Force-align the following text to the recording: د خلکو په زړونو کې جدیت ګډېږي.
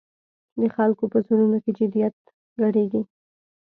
د 0.59 0.61
خلکو 0.75 1.03
په 1.11 1.17
زړونو 1.27 1.57
کې 1.63 1.71
جدیت 1.79 2.15
ګډېږي. 2.59 3.01